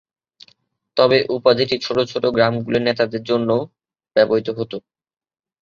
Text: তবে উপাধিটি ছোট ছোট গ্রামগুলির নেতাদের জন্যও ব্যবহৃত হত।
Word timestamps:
তবে 0.97 1.17
উপাধিটি 1.35 1.75
ছোট 1.85 1.97
ছোট 2.11 2.23
গ্রামগুলির 2.35 2.85
নেতাদের 2.87 3.21
জন্যও 3.29 3.61
ব্যবহৃত 4.15 4.47
হত। 4.57 4.71